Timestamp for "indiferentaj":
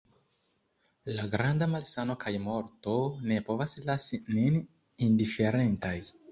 5.13-5.97